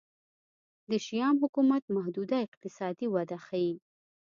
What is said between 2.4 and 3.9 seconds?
اقتصادي وده ښيي.